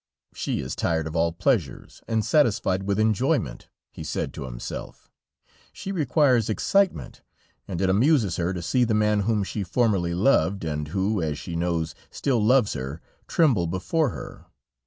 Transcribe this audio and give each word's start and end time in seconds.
"She 0.33 0.61
is 0.61 0.75
tired 0.75 1.05
of 1.05 1.15
all 1.15 1.31
pleasures, 1.31 2.01
and 2.07 2.25
satisfied 2.25 2.81
with 2.87 2.99
enjoyment," 2.99 3.69
he 3.91 4.03
said 4.03 4.33
to 4.33 4.45
himself; 4.45 5.11
"she 5.71 5.91
requires 5.91 6.49
excitement 6.49 7.21
and 7.67 7.79
it 7.79 7.87
amuses 7.87 8.37
her 8.37 8.51
to 8.51 8.63
see 8.63 8.83
the 8.83 8.95
man 8.95 9.19
whom 9.19 9.43
she 9.43 9.61
formerly 9.63 10.15
loved, 10.15 10.63
and 10.63 10.87
who, 10.87 11.21
as 11.21 11.37
she 11.37 11.55
knows, 11.55 11.93
still 12.09 12.43
loves 12.43 12.73
her, 12.73 12.99
tremble 13.27 13.67
before 13.67 14.09
her. 14.09 14.47